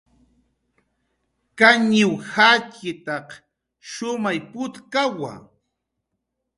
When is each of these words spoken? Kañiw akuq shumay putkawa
Kañiw 1.57 2.13
akuq 2.49 3.29
shumay 3.91 4.39
putkawa 4.51 5.31